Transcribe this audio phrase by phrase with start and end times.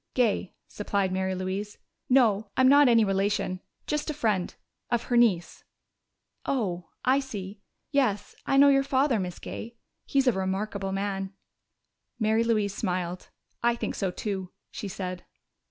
[0.15, 1.77] "Gay," supplied Mary Louise.
[2.09, 3.59] "No, I'm not any relation.
[3.85, 4.55] Just a friend
[4.89, 5.63] of her niece."
[6.43, 7.61] "Oh, I see....
[7.91, 9.77] Yes, I know your father, Miss Gay.
[10.07, 11.33] He is a remarkable man."
[12.17, 13.29] Mary Louise smiled.
[13.61, 15.23] "I think so too," she said.